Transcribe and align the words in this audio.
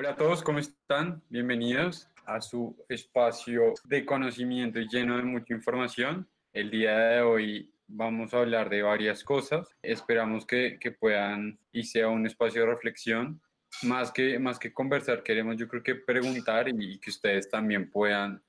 Hola 0.00 0.10
a 0.10 0.16
todos, 0.16 0.44
¿cómo 0.44 0.60
están? 0.60 1.24
Bienvenidos 1.28 2.08
a 2.24 2.40
su 2.40 2.76
espacio 2.88 3.74
de 3.82 4.06
conocimiento 4.06 4.78
y 4.78 4.86
lleno 4.86 5.16
de 5.16 5.24
mucha 5.24 5.52
información. 5.52 6.28
El 6.52 6.70
día 6.70 6.96
de 6.96 7.20
hoy 7.22 7.74
vamos 7.88 8.32
a 8.32 8.38
hablar 8.38 8.70
de 8.70 8.82
varias 8.82 9.24
cosas. 9.24 9.74
Esperamos 9.82 10.46
que, 10.46 10.78
que 10.78 10.92
puedan 10.92 11.58
y 11.72 11.82
sea 11.82 12.06
un 12.06 12.26
espacio 12.26 12.60
de 12.60 12.68
reflexión. 12.68 13.42
Más 13.82 14.12
que, 14.12 14.38
más 14.38 14.60
que 14.60 14.72
conversar, 14.72 15.24
queremos 15.24 15.56
yo 15.56 15.66
creo 15.66 15.82
que 15.82 15.96
preguntar 15.96 16.68
y, 16.68 17.00
que 17.00 17.10
ustedes 17.10 17.50
también 17.50 17.90
puedan 17.90 18.40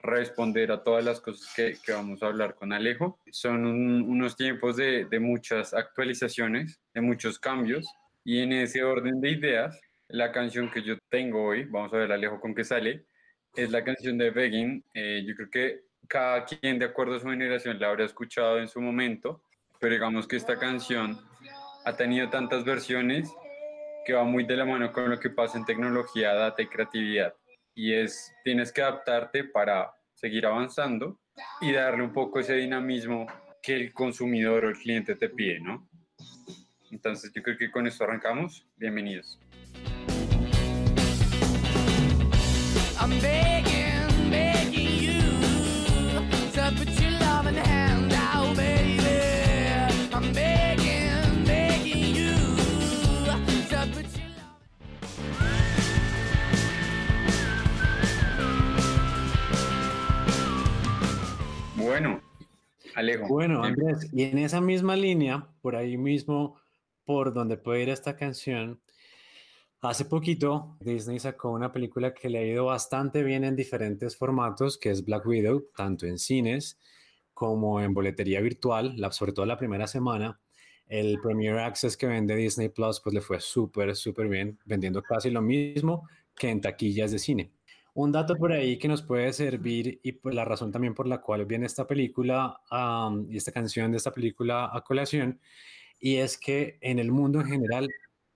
responder 0.00 0.72
a 0.72 0.82
todas 0.82 1.04
las 1.04 1.20
cosas 1.20 1.54
que, 1.54 1.76
que 1.86 1.92
vamos 1.92 2.20
a 2.20 2.26
hablar 2.26 2.56
con 2.56 2.72
Alejo. 2.72 3.20
Son 3.30 3.64
unos 3.64 4.34
tiempos 4.34 4.76
de, 4.76 5.04
de 5.04 5.20
muchas 5.20 5.72
actualizaciones, 5.72 6.80
de 6.92 7.00
muchos 7.00 7.38
cambios 7.38 7.86
y 8.24 8.40
en 8.40 8.52
ese 8.54 8.82
orden 8.82 9.20
de 9.20 9.30
ideas 9.30 9.80
la 10.08 10.32
canción 10.32 10.70
que 10.70 10.82
yo 10.82 10.96
tengo 11.08 11.44
hoy, 11.44 11.64
vamos 11.64 11.92
a 11.92 11.98
ver 11.98 12.12
Alejo 12.12 12.40
con 12.40 12.54
qué 12.54 12.64
sale, 12.64 13.06
es 13.54 13.70
la 13.70 13.82
canción 13.82 14.18
de 14.18 14.30
Begging. 14.30 14.84
Eh, 14.94 15.24
yo 15.26 15.34
creo 15.34 15.50
que 15.50 15.80
cada 16.08 16.44
quien 16.44 16.78
de 16.78 16.84
acuerdo 16.84 17.16
a 17.16 17.20
su 17.20 17.28
generación 17.28 17.80
la 17.80 17.88
habrá 17.88 18.04
escuchado 18.04 18.58
en 18.58 18.68
su 18.68 18.80
momento, 18.80 19.42
pero 19.80 19.94
digamos 19.94 20.28
que 20.28 20.36
esta 20.36 20.58
canción 20.58 21.18
ha 21.84 21.96
tenido 21.96 22.28
tantas 22.28 22.64
versiones 22.64 23.32
que 24.04 24.12
va 24.12 24.24
muy 24.24 24.44
de 24.44 24.56
la 24.56 24.64
mano 24.64 24.92
con 24.92 25.10
lo 25.10 25.18
que 25.18 25.30
pasa 25.30 25.58
en 25.58 25.64
tecnología, 25.64 26.32
data 26.34 26.62
y 26.62 26.68
creatividad. 26.68 27.34
Y 27.74 27.92
es, 27.92 28.32
tienes 28.44 28.72
que 28.72 28.82
adaptarte 28.82 29.44
para 29.44 29.92
seguir 30.14 30.46
avanzando 30.46 31.18
y 31.60 31.72
darle 31.72 32.04
un 32.04 32.12
poco 32.12 32.38
ese 32.38 32.54
dinamismo 32.54 33.26
que 33.60 33.74
el 33.74 33.92
consumidor 33.92 34.64
o 34.64 34.68
el 34.68 34.78
cliente 34.78 35.16
te 35.16 35.28
pide, 35.28 35.60
¿no? 35.60 35.88
Entonces 36.90 37.32
yo 37.34 37.42
creo 37.42 37.58
que 37.58 37.70
con 37.70 37.86
esto 37.86 38.04
arrancamos. 38.04 38.64
Bienvenidos. 38.76 39.38
Bueno, 61.86 62.20
Alejo. 62.94 63.28
Bueno, 63.28 63.62
Andrés, 63.62 64.08
y 64.12 64.24
en 64.24 64.38
esa 64.38 64.60
misma 64.60 64.96
línea, 64.96 65.46
por 65.62 65.76
ahí 65.76 65.96
mismo, 65.96 66.56
por 67.04 67.32
donde 67.32 67.56
puede 67.56 67.82
ir 67.84 67.88
esta 67.90 68.16
canción, 68.16 68.80
Hace 69.82 70.06
poquito 70.06 70.76
Disney 70.80 71.18
sacó 71.18 71.50
una 71.50 71.70
película 71.70 72.14
que 72.14 72.30
le 72.30 72.38
ha 72.38 72.44
ido 72.44 72.64
bastante 72.64 73.22
bien 73.22 73.44
en 73.44 73.54
diferentes 73.54 74.16
formatos, 74.16 74.78
que 74.78 74.90
es 74.90 75.04
Black 75.04 75.26
Widow, 75.26 75.68
tanto 75.76 76.06
en 76.06 76.18
cines 76.18 76.80
como 77.34 77.80
en 77.80 77.92
boletería 77.92 78.40
virtual, 78.40 78.96
sobre 79.12 79.32
todo 79.32 79.44
la 79.44 79.58
primera 79.58 79.86
semana. 79.86 80.40
El 80.88 81.20
Premier 81.20 81.58
Access 81.58 81.96
que 81.96 82.06
vende 82.06 82.34
Disney 82.34 82.70
Plus, 82.70 83.00
pues 83.00 83.14
le 83.14 83.20
fue 83.20 83.38
súper, 83.40 83.94
súper 83.94 84.28
bien, 84.28 84.58
vendiendo 84.64 85.02
casi 85.02 85.30
lo 85.30 85.42
mismo 85.42 86.08
que 86.34 86.48
en 86.48 86.60
taquillas 86.62 87.12
de 87.12 87.18
cine. 87.18 87.52
Un 87.92 88.12
dato 88.12 88.34
por 88.36 88.52
ahí 88.52 88.78
que 88.78 88.88
nos 88.88 89.02
puede 89.02 89.32
servir 89.32 90.00
y 90.02 90.12
por 90.12 90.32
la 90.32 90.44
razón 90.44 90.72
también 90.72 90.94
por 90.94 91.06
la 91.06 91.20
cual 91.20 91.44
viene 91.44 91.66
esta 91.66 91.86
película 91.86 92.60
y 93.28 93.36
esta 93.36 93.52
canción 93.52 93.90
de 93.90 93.98
esta 93.98 94.12
película 94.12 94.70
a 94.72 94.80
colación, 94.82 95.40
y 96.00 96.16
es 96.16 96.38
que 96.38 96.78
en 96.80 96.98
el 96.98 97.12
mundo 97.12 97.40
en 97.40 97.46
general 97.46 97.88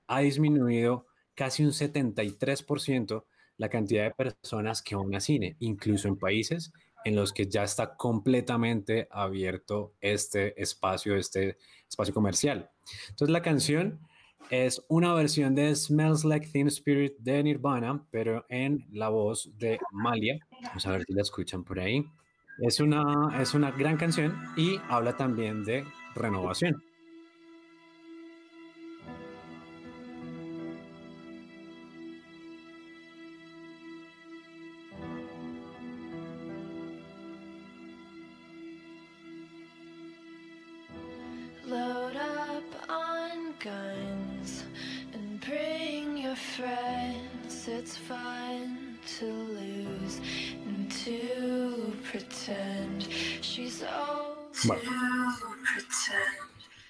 ha 0.06 0.20
disminuido 0.20 1.06
casi 1.40 1.64
un 1.64 1.70
73% 1.70 3.24
la 3.56 3.70
cantidad 3.70 4.04
de 4.04 4.10
personas 4.10 4.82
que 4.82 4.94
van 4.94 5.14
a 5.14 5.20
cine, 5.20 5.56
incluso 5.60 6.06
en 6.06 6.18
países 6.18 6.70
en 7.02 7.16
los 7.16 7.32
que 7.32 7.46
ya 7.46 7.62
está 7.62 7.96
completamente 7.96 9.08
abierto 9.10 9.94
este 10.02 10.60
espacio, 10.60 11.16
este 11.16 11.56
espacio 11.88 12.12
comercial. 12.12 12.68
Entonces 13.08 13.32
la 13.32 13.40
canción 13.40 14.00
es 14.50 14.84
una 14.88 15.14
versión 15.14 15.54
de 15.54 15.74
Smells 15.74 16.26
Like 16.26 16.48
Thin 16.48 16.66
Spirit 16.66 17.14
de 17.20 17.42
Nirvana, 17.42 18.04
pero 18.10 18.44
en 18.50 18.86
la 18.92 19.08
voz 19.08 19.50
de 19.56 19.78
Malia. 19.92 20.46
Vamos 20.62 20.86
a 20.86 20.90
ver 20.90 21.04
si 21.04 21.14
la 21.14 21.22
escuchan 21.22 21.64
por 21.64 21.80
ahí. 21.80 22.04
Es 22.58 22.80
una, 22.80 23.40
es 23.40 23.54
una 23.54 23.70
gran 23.70 23.96
canción 23.96 24.38
y 24.58 24.78
habla 24.90 25.16
también 25.16 25.64
de 25.64 25.86
renovación. 26.14 26.89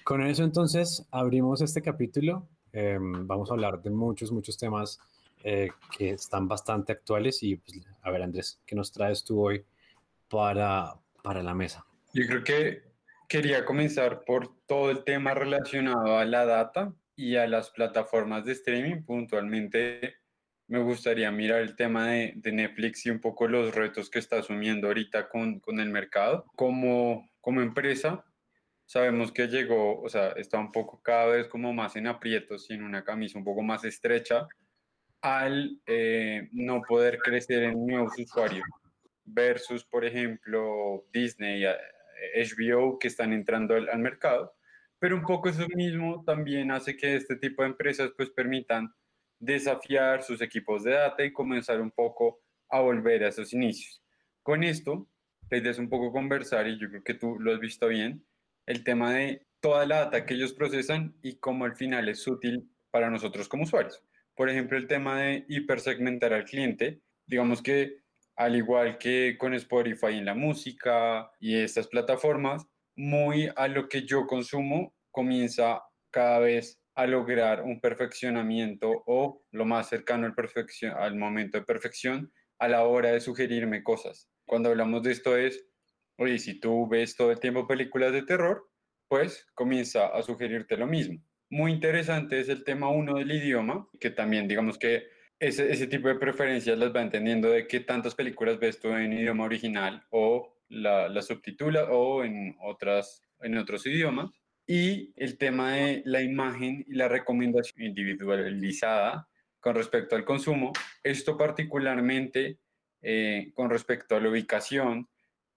Con 0.03 0.21
eso 0.23 0.43
entonces 0.43 1.05
abrimos 1.11 1.61
este 1.61 1.81
capítulo. 1.81 2.47
Em, 2.73 3.27
vamos 3.27 3.49
a 3.49 3.53
hablar 3.53 3.81
de 3.81 3.89
muchos, 3.89 4.31
muchos 4.31 4.57
temas 4.57 4.99
eh, 5.43 5.69
que 5.97 6.11
están 6.11 6.47
bastante 6.47 6.91
actuales 6.91 7.41
y 7.43 7.55
pues, 7.55 7.81
a 8.01 8.11
ver 8.11 8.21
Andrés, 8.21 8.59
¿qué 8.65 8.75
nos 8.75 8.91
traes 8.91 9.23
tú 9.23 9.41
hoy 9.41 9.65
para, 10.29 10.95
para 11.23 11.43
la 11.43 11.53
mesa? 11.53 11.85
Yo 12.13 12.25
creo 12.27 12.43
que 12.43 12.83
quería 13.27 13.65
comenzar 13.65 14.23
por 14.25 14.55
todo 14.65 14.91
el 14.91 15.03
tema 15.03 15.33
relacionado 15.33 16.17
a 16.17 16.25
la 16.25 16.45
data 16.45 16.93
y 17.15 17.37
a 17.37 17.47
las 17.47 17.69
plataformas 17.69 18.45
de 18.45 18.53
streaming. 18.53 19.03
Puntualmente 19.03 20.20
me 20.71 20.79
gustaría 20.79 21.29
mirar 21.31 21.59
el 21.59 21.75
tema 21.75 22.07
de, 22.07 22.33
Netflix 22.45 23.05
y 23.05 23.09
un 23.09 23.19
poco 23.19 23.45
los 23.45 23.75
retos 23.75 24.09
que 24.09 24.19
está 24.19 24.39
asumiendo 24.39 24.87
ahorita 24.87 25.27
con, 25.27 25.59
con 25.59 25.81
el 25.81 25.89
mercado. 25.89 26.45
Como, 26.55 27.29
como 27.41 27.61
empresa, 27.61 28.23
sabemos 28.85 29.33
que 29.33 29.49
llegó, 29.49 30.01
o 30.01 30.07
sea, 30.07 30.29
está 30.29 30.59
un 30.59 30.71
poco 30.71 31.01
cada 31.03 31.25
vez 31.25 31.49
como 31.49 31.73
más 31.73 31.97
en 31.97 32.07
aprietos 32.07 32.69
y 32.69 32.75
en 32.75 32.83
una 32.83 33.03
camisa 33.03 33.37
un 33.37 33.43
poco 33.43 33.61
más 33.61 33.83
estrecha 33.83 34.47
al 35.19 35.77
eh, 35.87 36.47
no 36.53 36.81
poder 36.83 37.17
crecer 37.17 37.63
en 37.63 37.85
nuevos 37.85 38.17
usuarios 38.17 38.63
versus, 39.25 39.83
por 39.83 40.05
ejemplo, 40.05 41.03
Disney, 41.11 41.65
HBO 42.33 42.97
que 42.97 43.09
están 43.09 43.33
entrando 43.33 43.75
al, 43.75 43.89
al, 43.89 43.99
mercado. 43.99 44.55
Pero 44.99 45.17
un 45.17 45.23
poco 45.23 45.49
eso 45.49 45.67
mismo 45.75 46.23
también 46.23 46.71
hace 46.71 46.95
que 46.95 47.17
este 47.17 47.35
tipo 47.35 47.61
de 47.61 47.69
empresas 47.69 48.11
pues 48.15 48.29
permitan 48.29 48.93
desafiar 49.41 50.23
sus 50.23 50.41
equipos 50.41 50.83
de 50.83 50.91
data 50.91 51.25
y 51.25 51.33
comenzar 51.33 51.81
un 51.81 51.91
poco 51.91 52.39
a 52.69 52.79
volver 52.79 53.23
a 53.23 53.29
esos 53.29 53.51
inicios. 53.53 54.01
Con 54.43 54.63
esto, 54.63 55.09
la 55.49 55.57
idea 55.57 55.73
un 55.77 55.89
poco 55.89 56.11
conversar 56.11 56.67
y 56.67 56.79
yo 56.79 56.89
creo 56.89 57.03
que 57.03 57.15
tú 57.15 57.37
lo 57.39 57.53
has 57.53 57.59
visto 57.59 57.87
bien, 57.87 58.25
el 58.65 58.83
tema 58.83 59.13
de 59.13 59.45
toda 59.59 59.85
la 59.85 60.05
data 60.05 60.25
que 60.25 60.35
ellos 60.35 60.53
procesan 60.53 61.17
y 61.21 61.37
cómo 61.39 61.65
al 61.65 61.75
final 61.75 62.07
es 62.07 62.25
útil 62.27 62.71
para 62.91 63.09
nosotros 63.09 63.49
como 63.49 63.63
usuarios. 63.63 64.03
Por 64.35 64.49
ejemplo, 64.49 64.77
el 64.77 64.87
tema 64.87 65.19
de 65.21 65.45
hipersegmentar 65.49 66.33
al 66.33 66.45
cliente. 66.45 67.01
Digamos 67.25 67.61
que 67.61 68.01
al 68.35 68.55
igual 68.55 68.97
que 68.97 69.37
con 69.37 69.53
Spotify 69.53 70.17
en 70.17 70.25
la 70.25 70.33
música 70.33 71.31
y 71.39 71.57
estas 71.57 71.87
plataformas, 71.87 72.65
muy 72.95 73.49
a 73.55 73.67
lo 73.67 73.87
que 73.87 74.03
yo 74.03 74.25
consumo 74.25 74.95
comienza 75.11 75.83
cada 76.11 76.39
vez 76.39 76.80
a 76.95 77.07
lograr 77.07 77.63
un 77.63 77.79
perfeccionamiento 77.79 79.03
o 79.05 79.43
lo 79.51 79.65
más 79.65 79.89
cercano 79.89 80.33
al, 80.97 81.15
momento 81.15 81.57
de 81.57 81.65
perfección 81.65 82.31
a 82.59 82.67
la 82.67 82.83
hora 82.83 83.11
de 83.11 83.21
sugerirme 83.21 83.83
cosas. 83.83 84.29
Cuando 84.45 84.69
hablamos 84.69 85.03
de 85.03 85.11
esto 85.11 85.37
es 85.37 85.71
Oye, 86.21 86.37
si 86.37 86.59
tú 86.59 86.87
ves 86.87 87.15
todo 87.15 87.31
el 87.31 87.39
tiempo 87.39 87.65
películas 87.65 88.13
de 88.13 88.21
terror, 88.21 88.69
pues 89.07 89.47
comienza 89.55 90.05
a 90.05 90.21
sugerirte 90.21 90.77
lo 90.77 90.85
mismo. 90.85 91.19
Muy 91.49 91.71
interesante 91.71 92.39
es 92.39 92.47
el 92.47 92.63
tema 92.63 92.89
uno 92.89 93.15
del 93.15 93.31
idioma, 93.31 93.87
que 93.99 94.11
también 94.11 94.47
digamos 94.47 94.77
que 94.77 95.07
ese, 95.39 95.71
ese 95.71 95.87
tipo 95.87 96.09
de 96.09 96.19
preferencias 96.19 96.77
las 96.77 96.95
va 96.95 97.01
entendiendo 97.01 97.49
de 97.49 97.65
qué 97.65 97.79
tantas 97.79 98.13
películas 98.13 98.59
ves 98.59 98.79
tú 98.79 98.89
en 98.89 99.13
idioma 99.13 99.45
original 99.45 100.05
o 100.11 100.59
la, 100.69 101.09
la 101.09 101.23
subtitula 101.23 101.85
o 101.85 102.23
en, 102.23 102.55
otras, 102.61 103.23
en 103.41 103.57
otros 103.57 103.87
idiomas. 103.87 104.29
Y 104.73 105.11
el 105.17 105.37
tema 105.37 105.73
de 105.73 106.01
la 106.05 106.21
imagen 106.21 106.85
y 106.87 106.93
la 106.93 107.09
recomendación 107.09 107.87
individualizada 107.87 109.27
con 109.59 109.75
respecto 109.75 110.15
al 110.15 110.23
consumo, 110.23 110.71
esto 111.03 111.37
particularmente 111.37 112.57
eh, 113.01 113.51
con 113.53 113.69
respecto 113.69 114.15
a 114.15 114.21
la 114.21 114.29
ubicación, 114.29 115.09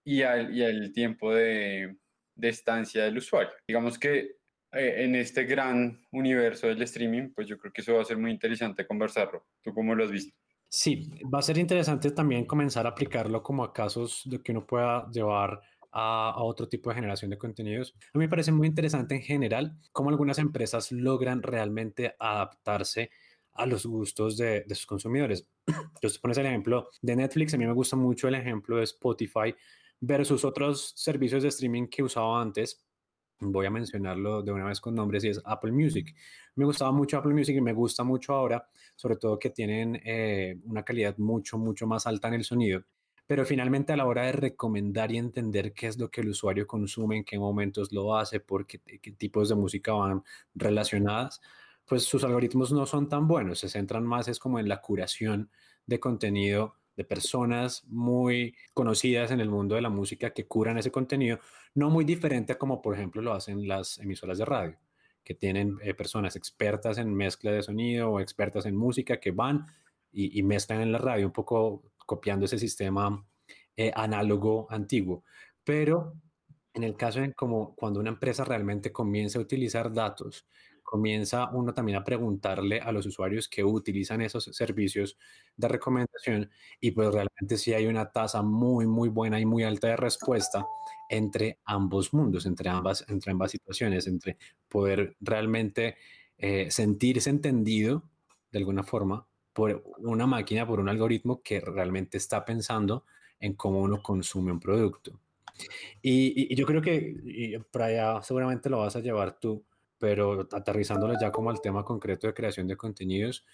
y 0.05 0.23
al, 0.23 0.53
y 0.53 0.93
tiempo 0.93 1.33
de, 1.33 1.97
de, 2.35 2.49
estancia 2.49 3.05
del 3.05 3.19
usuario. 3.19 3.53
Digamos 3.69 4.01
que 4.01 4.37
eh, 4.73 5.05
en 5.05 5.15
este 5.15 5.45
gran 5.45 6.03
universo 6.11 6.67
del 6.67 6.83
streaming, 6.83 7.31
pues 7.35 7.47
yo 7.47 7.57
creo 7.57 7.73
que 7.73 7.83
eso 7.83 7.95
va 7.95 8.03
a 8.03 8.05
ser 8.05 8.19
muy 8.19 8.33
interesante 8.33 8.85
conversarlo. 8.85 9.47
¿Tú 9.63 9.73
cómo 9.73 9.95
lo 9.95 10.05
has 10.05 10.11
visto? 10.11 10.35
Sí, 10.69 11.09
va 11.33 11.39
a 11.39 11.43
ser 11.43 11.57
interesante 11.59 12.11
también 12.11 12.47
comenzar 12.47 12.85
a 12.85 12.91
aplicarlo 12.91 13.45
como 13.45 13.63
a 13.63 13.73
casos 13.73 14.23
de 14.25 14.43
que 14.43 14.51
uno 14.51 14.67
pueda 14.67 15.09
llevar 15.13 15.61
a, 15.96 16.43
otro 16.43 16.69
tipo 16.69 16.91
de 16.91 16.96
generación 16.96 17.31
de 17.31 17.38
contenidos. 17.38 17.94
A 18.12 18.19
mí 18.19 18.25
me 18.25 18.29
parece 18.29 18.50
muy 18.50 18.67
interesante 18.67 19.14
en 19.14 19.23
general 19.23 19.79
cómo 19.93 20.11
algunas 20.11 20.38
empresas 20.38 20.91
logran 20.91 21.43
realmente 21.43 22.17
adaptarse 22.19 23.11
a 23.52 23.64
los 23.64 23.87
gustos 23.87 24.37
de, 24.37 24.64
sus 24.70 24.87
consumidores. 24.87 25.49
Entonces, 25.67 26.19
pones 26.19 26.37
el 26.38 26.46
ejemplo 26.46 26.88
de 27.00 27.14
Netflix, 27.14 27.55
a 27.55 27.58
mí 27.58 27.64
me 27.64 27.73
gusta 27.73 27.94
mucho 27.96 28.26
el 28.26 28.35
ejemplo 28.35 28.76
de 28.76 28.82
Spotify 28.82 29.55
versus 30.00 30.44
otros 30.44 30.93
servicios 30.96 31.44
de 31.44 31.50
streaming 31.50 31.87
que 31.87 32.02
usaba 32.02 32.43
antes. 32.43 32.85
Voy 33.38 33.67
a 33.67 33.70
mencionarlo 33.70 34.43
de 34.43 34.50
una 34.50 34.64
vez 34.64 34.81
con 34.81 34.96
nombres 34.96 35.23
y 35.23 35.29
es 35.29 35.41
Apple 35.44 35.70
Music. 35.70 36.12
Me 36.56 36.64
gustaba 36.64 36.91
mucho 36.91 37.19
Apple 37.19 37.35
Music 37.35 37.56
y 37.56 37.61
me 37.61 37.73
gusta 37.73 38.02
mucho 38.02 38.32
ahora, 38.32 38.69
sobre 38.96 39.17
todo 39.17 39.38
que 39.38 39.50
tienen 39.50 40.00
eh, 40.05 40.58
una 40.64 40.82
calidad 40.82 41.17
mucho, 41.19 41.56
mucho 41.56 41.87
más 41.87 42.06
alta 42.08 42.29
en 42.29 42.35
el 42.35 42.44
sonido. 42.44 42.85
Pero 43.26 43.44
finalmente 43.47 43.93
a 43.93 43.97
la 43.97 44.06
hora 44.06 44.26
de 44.26 44.32
recomendar 44.32 45.11
y 45.12 45.19
entender 45.19 45.73
qué 45.73 45.87
es 45.87 45.99
lo 45.99 46.11
que 46.11 46.21
el 46.21 46.29
usuario 46.29 46.67
consume, 46.67 47.17
en 47.17 47.25
qué 47.25 47.38
momentos 47.38 47.93
lo 47.93 48.17
hace, 48.17 48.41
por 48.41 48.67
qué, 48.67 48.79
tipos 49.17 49.49
de 49.49 49.55
música 49.55 49.93
van 49.93 50.23
relacionadas, 50.55 51.41
pues 51.87 52.05
sus 52.05 52.25
algoritmos 52.25 52.73
no 52.73 52.87
son 52.87 53.09
tan 53.09 53.26
buenos, 53.26 53.61
se 53.61 53.69
centran 53.69 54.05
más 54.05 54.29
es 54.29 54.38
como 54.38 54.59
en 54.59 54.69
la 54.69 54.81
curación 54.81 55.50
de 55.87 56.00
contenido 56.00 56.75
de 56.97 57.05
personas 57.05 57.85
muy 57.87 58.56
conocidas 58.73 59.31
en 59.31 59.41
el 59.41 59.50
mundo 59.50 59.75
de 59.75 59.82
la 59.82 59.91
música 59.91 60.31
que 60.31 60.47
curan 60.47 60.79
ese 60.79 60.93
contenido, 60.93 61.41
no 61.75 61.91
muy 61.91 62.05
diferente 62.05 62.53
a 62.53 62.59
como 62.59 62.81
por 62.81 62.94
ejemplo 62.94 63.20
lo 63.23 63.32
hacen 63.32 63.67
las 63.67 63.99
emisoras 63.99 64.38
de 64.38 64.44
radio, 64.44 64.79
que 65.25 65.35
tienen 65.35 65.79
eh, 65.82 65.94
personas 65.94 66.37
expertas 66.37 66.99
en 66.99 67.12
mezcla 67.15 67.50
de 67.50 67.62
sonido 67.62 68.11
o 68.11 68.20
expertas 68.20 68.67
en 68.67 68.77
música 68.77 69.19
que 69.19 69.32
van 69.32 69.67
y, 70.17 70.44
mezclan 70.44 70.81
en 70.81 70.93
la 70.93 70.99
radio, 70.99 71.27
un 71.27 71.32
poco 71.32 71.82
copiando 72.06 72.47
ese 72.47 72.59
sistema 72.59 73.27
eh, 73.77 73.93
análogo 73.95 74.67
antiguo. 74.71 75.25
Pero 75.65 76.15
en 76.75 76.85
el 76.85 76.97
caso 76.97 77.21
de 77.21 77.33
como 77.35 77.75
cuando 77.77 78.01
una 78.01 78.11
empresa 78.11 78.45
realmente 78.45 78.93
comienza 78.93 79.39
a 79.39 79.43
utilizar 79.43 79.93
datos 79.93 80.47
comienza 80.85 81.51
uno 81.51 81.75
también 81.75 81.99
a 81.99 82.05
preguntarle 82.05 82.79
a 82.79 82.93
los 82.93 83.06
usuarios 83.06 83.49
que 83.49 83.65
utilizan 83.65 84.21
esos 84.21 84.45
servicios 84.45 85.19
de 85.56 85.67
recomendación 85.67 86.51
y 86.79 86.93
pues 86.93 87.12
realmente 87.12 87.56
sí 87.56 87.73
hay 87.73 87.87
una 87.87 88.12
tasa 88.12 88.43
muy, 88.43 88.87
muy 88.87 89.09
buena 89.09 89.41
y 89.41 89.47
muy 89.47 89.65
alta 89.65 89.89
de 89.89 89.97
respuesta 89.97 90.65
entre 91.09 91.59
ambos 91.65 92.12
mundos, 92.12 92.47
entre 92.47 92.69
ambas, 92.69 93.05
entre 93.09 93.33
ambas 93.33 93.51
situaciones, 93.51 94.06
entre 94.06 94.37
poder 94.69 95.17
realmente 95.21 95.97
eh, 96.39 96.71
sentirse 96.71 97.31
entendido 97.31 98.05
de 98.53 98.59
alguna 98.59 98.85
forma 98.85 99.27
por 99.55 99.83
una 99.99 100.27
máquina, 100.27 100.67
por 100.67 100.81
un 100.81 100.91
algoritmo 100.91 101.41
que 101.43 101.61
realmente 101.61 102.19
está 102.19 102.45
pensando 102.45 103.05
en 103.41 103.55
cómo 103.55 103.81
uno 103.81 104.03
consume 104.03 104.53
un 104.53 104.61
producto. 104.61 105.21
Y, 106.03 106.53
y 106.53 106.56
yo 106.56 106.67
creo 106.67 106.83
que 106.83 107.17
y 107.25 107.56
por 107.59 107.83
allá 107.83 108.23
seguramente 108.23 108.69
lo 108.69 108.81
vas 108.81 108.97
a 108.97 109.01
llevar 109.01 109.39
tú 109.39 109.65
pero 110.05 110.47
aterrizándolo 110.53 111.15
ya 111.19 111.33
como 111.33 111.49
al 111.49 111.62
tema 111.62 111.83
concreto 111.83 112.27
de 112.27 112.35
creación 112.35 112.67
de 112.67 112.77
contenidos, 112.77 113.47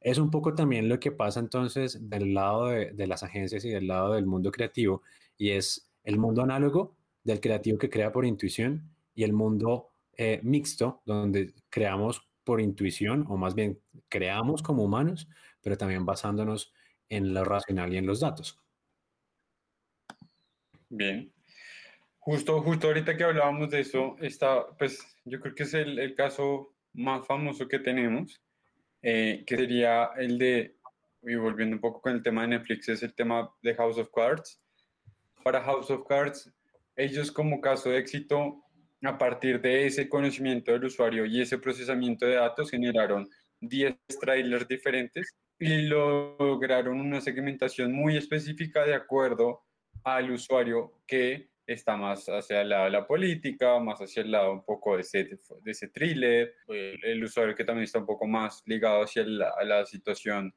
es 0.00 0.18
un 0.18 0.30
poco 0.30 0.54
también 0.54 0.86
lo 0.86 1.00
que 1.00 1.12
pasa 1.12 1.40
entonces 1.40 2.10
del 2.10 2.34
lado 2.34 2.66
de, 2.66 3.06
las 3.06 3.22
agencias 3.22 3.64
y 3.64 3.70
del 3.70 3.86
lado 3.86 4.12
del 4.12 4.26
mundo 4.26 4.52
creativo, 4.52 5.00
y 5.38 5.52
es 5.52 5.88
el 6.02 6.18
mundo 6.18 6.42
análogo 6.42 6.94
del 7.22 7.40
creativo 7.40 7.78
que 7.78 7.88
crea 7.88 8.12
por 8.12 8.26
intuición 8.26 8.90
y 9.14 9.24
el 9.24 9.32
mundo 9.32 9.88
eh, 10.18 10.40
mixto, 10.42 11.00
donde 11.06 11.54
creamos 11.70 12.28
por 12.44 12.60
intuición, 12.60 13.24
o 13.28 13.36
más 13.36 13.54
bien 13.54 13.80
creamos 14.08 14.62
como 14.62 14.84
humanos, 14.84 15.28
pero 15.62 15.76
también 15.76 16.04
basándonos 16.04 16.72
en 17.08 17.34
lo 17.34 17.44
racional 17.44 17.92
y 17.92 17.96
en 17.96 18.06
los 18.06 18.20
datos. 18.20 18.60
Bien, 20.88 21.34
Justo, 22.24 22.62
justo 22.62 22.86
ahorita 22.86 23.18
que 23.18 23.24
hablábamos 23.24 23.68
de 23.68 23.80
eso, 23.80 24.16
está, 24.18 24.66
pues 24.78 24.98
yo 25.26 25.38
creo 25.40 25.54
que 25.54 25.64
es 25.64 25.74
el, 25.74 25.98
el 25.98 26.14
caso 26.14 26.74
más 26.94 27.26
famoso 27.26 27.68
que 27.68 27.78
tenemos, 27.78 28.42
eh, 29.02 29.44
que 29.46 29.58
sería 29.58 30.08
el 30.16 30.38
de, 30.38 30.74
y 31.22 31.34
volviendo 31.34 31.76
un 31.76 31.82
poco 31.82 32.00
con 32.00 32.14
el 32.14 32.22
tema 32.22 32.40
de 32.40 32.48
Netflix, 32.48 32.88
es 32.88 33.02
el 33.02 33.12
tema 33.12 33.52
de 33.60 33.74
House 33.74 33.98
of 33.98 34.08
Cards. 34.10 34.58
Para 35.42 35.62
House 35.64 35.90
of 35.90 36.06
Cards, 36.08 36.50
ellos 36.96 37.30
como 37.30 37.60
caso 37.60 37.90
de 37.90 37.98
éxito, 37.98 38.63
a 39.10 39.18
partir 39.18 39.60
de 39.60 39.86
ese 39.86 40.08
conocimiento 40.08 40.72
del 40.72 40.84
usuario 40.84 41.26
y 41.26 41.40
ese 41.40 41.58
procesamiento 41.58 42.26
de 42.26 42.34
datos, 42.34 42.70
generaron 42.70 43.28
10 43.60 43.96
trailers 44.20 44.68
diferentes 44.68 45.34
y 45.58 45.82
lograron 45.82 47.00
una 47.00 47.20
segmentación 47.20 47.92
muy 47.92 48.16
específica 48.16 48.84
de 48.84 48.94
acuerdo 48.94 49.62
al 50.02 50.30
usuario 50.30 51.00
que 51.06 51.48
está 51.66 51.96
más 51.96 52.26
hacia 52.26 52.60
el 52.60 52.68
lado 52.68 52.84
de 52.84 52.90
la 52.90 53.06
política, 53.06 53.78
más 53.80 54.00
hacia 54.00 54.22
el 54.22 54.30
lado 54.30 54.52
un 54.52 54.64
poco 54.64 54.96
de 54.96 55.02
ese, 55.02 55.24
de 55.24 55.70
ese 55.70 55.88
thriller, 55.88 56.54
el, 56.68 57.24
usuario 57.24 57.54
que 57.54 57.64
también 57.64 57.84
está 57.84 58.00
un 58.00 58.06
poco 58.06 58.26
más 58.26 58.62
ligado 58.66 59.02
hacia 59.02 59.24
la, 59.24 59.52
la 59.64 59.86
situación 59.86 60.54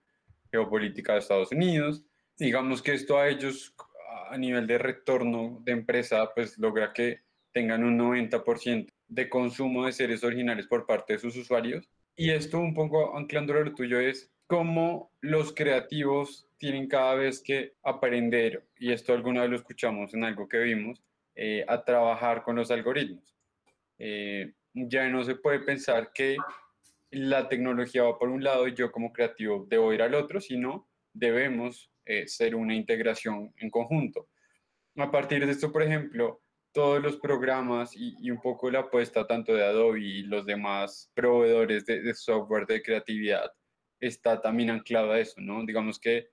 geopolítica 0.52 1.14
de 1.14 1.20
Estados 1.20 1.52
Unidos. 1.52 2.04
Digamos 2.38 2.82
que 2.82 2.94
esto 2.94 3.18
a 3.18 3.30
ellos 3.30 3.74
a 4.30 4.38
nivel 4.38 4.68
de 4.68 4.78
retorno 4.78 5.60
de 5.64 5.72
empresa, 5.72 6.30
pues 6.36 6.58
logra 6.58 6.92
que 6.92 7.22
tengan 7.52 7.84
un 7.84 7.98
90% 7.98 8.88
de 9.08 9.30
consumo 9.30 9.86
de 9.86 9.94
series 9.94 10.24
originales 10.24 10.68
por 10.68 10.86
parte 10.86 11.14
de 11.14 11.20
sus 11.20 11.36
usuarios. 11.36 11.90
Y 12.16 12.32
esto 12.32 12.60
un 12.60 12.74
poco 12.74 13.16
anclándolo 13.18 13.60
a 13.60 13.64
lo 13.64 13.74
tuyo 13.74 14.00
es 14.00 14.32
cómo 14.48 15.12
los 15.22 15.54
creativos 15.54 16.48
tienen 16.58 16.88
cada 16.88 17.16
vez 17.16 17.42
que 17.42 17.74
aprender, 17.84 18.66
y 18.78 18.92
esto 18.92 19.14
alguna 19.14 19.42
vez 19.42 19.52
lo 19.52 19.56
escuchamos 19.58 20.14
en 20.14 20.24
algo 20.24 20.48
que 20.48 20.58
vimos, 20.58 21.04
eh, 21.36 21.64
a 21.68 21.84
trabajar 21.84 22.44
con 22.44 22.56
los 22.56 22.72
algoritmos. 22.72 23.36
Eh, 24.00 24.54
ya 24.74 25.08
no 25.10 25.24
se 25.24 25.36
puede 25.36 25.60
pensar 25.60 26.12
que 26.14 26.38
la 27.12 27.48
tecnología 27.48 28.04
va 28.04 28.18
por 28.18 28.30
un 28.30 28.44
lado 28.44 28.68
y 28.68 28.74
yo 28.74 28.92
como 28.92 29.14
creativo 29.14 29.66
debo 29.70 29.94
ir 29.94 30.02
al 30.02 30.16
otro, 30.16 30.42
sino 30.42 30.88
debemos 31.14 31.92
eh, 32.06 32.28
ser 32.28 32.56
una 32.56 32.74
integración 32.74 33.54
en 33.58 33.70
conjunto. 33.70 34.28
A 34.96 35.12
partir 35.12 35.46
de 35.46 35.52
esto, 35.52 35.72
por 35.72 35.84
ejemplo, 35.84 36.42
todos 36.78 37.02
los 37.02 37.18
programas 37.18 37.96
y, 37.96 38.30
un 38.30 38.40
poco 38.40 38.70
la 38.70 38.82
apuesta 38.82 39.26
tanto 39.26 39.52
de 39.52 39.66
Adobe 39.66 40.00
y 40.00 40.22
los 40.22 40.46
demás 40.46 41.10
proveedores 41.16 41.88
de, 41.88 42.04
de 42.04 42.14
software 42.14 42.68
de 42.68 42.84
creatividad 42.84 43.52
está 44.00 44.40
también 44.40 44.70
anclado 44.70 45.12
a 45.12 45.20
eso, 45.20 45.42
¿no? 45.42 45.66
Digamos 45.66 45.98
que 46.00 46.28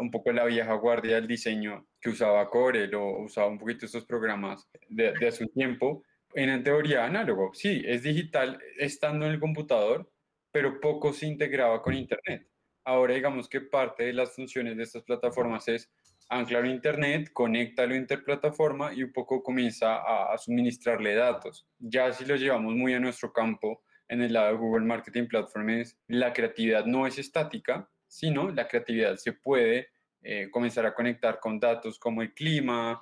un 0.00 0.10
poco 0.10 0.32
la 0.32 0.46
vieja 0.46 0.72
guardia 0.76 1.16
del 1.16 1.26
diseño 1.26 1.86
que 2.00 2.08
usaba 2.08 2.48
Corel 2.48 2.94
o 2.94 3.18
usaba 3.24 3.48
un 3.48 3.58
poquito 3.58 3.84
estos 3.84 4.06
programas 4.06 4.66
de, 4.88 5.12
de 5.12 5.34
un 5.42 5.52
tiempo, 5.52 6.02
en 6.32 6.64
teoría 6.64 7.04
análogo. 7.04 7.50
Sí, 7.52 7.82
es 7.84 8.04
digital 8.04 8.58
estando 8.78 9.26
en 9.26 9.32
el 9.32 9.40
computador, 9.40 10.10
pero 10.50 10.80
poco 10.80 11.12
se 11.12 11.26
integraba 11.26 11.82
con 11.82 11.92
Internet. 11.92 12.48
Ahora 12.82 13.12
digamos 13.12 13.46
que 13.46 13.60
parte 13.60 14.04
de 14.04 14.14
las 14.14 14.34
funciones 14.34 14.74
de 14.78 14.84
estas 14.84 15.02
plataformas 15.02 15.68
es 15.68 15.90
anclar 16.28 16.66
Internet, 16.66 17.30
conéctalo 17.32 17.94
interplataforma 17.94 18.92
y 18.92 19.02
un 19.02 19.12
poco 19.12 19.42
comienza 19.42 19.96
a, 19.96 20.32
a, 20.32 20.38
suministrarle 20.38 21.14
datos. 21.14 21.66
Ya 21.78 22.12
si 22.12 22.24
lo 22.24 22.36
llevamos 22.36 22.74
muy 22.74 22.94
a 22.94 23.00
nuestro 23.00 23.32
campo, 23.32 23.82
en 24.08 24.22
el 24.22 24.32
lado 24.32 24.52
de 24.52 24.58
Google 24.58 24.86
Marketing 24.86 25.26
Platforms, 25.26 25.98
la 26.08 26.32
creatividad 26.32 26.86
no 26.86 27.06
es 27.06 27.18
estática, 27.18 27.90
sino 28.06 28.50
la 28.50 28.66
creatividad 28.66 29.16
se 29.16 29.34
puede 29.34 29.88
eh, 30.22 30.48
comenzar 30.50 30.86
a 30.86 30.94
conectar 30.94 31.38
con 31.40 31.60
datos 31.60 31.98
como 31.98 32.22
el 32.22 32.34
clima, 32.34 33.00